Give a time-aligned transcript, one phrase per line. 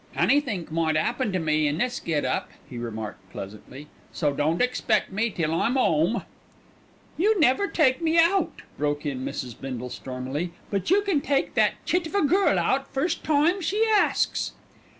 [0.15, 5.11] "Anythink might 'appen to me in this get up," he remarked pleasantly, "so don't expect
[5.11, 6.23] me till I'm 'ome"
[7.19, 9.53] "You never take me out," broke in Mrs.
[9.61, 13.85] Bindle stormily, "but you can take that chit of a girl out first time she
[13.91, 14.53] asks."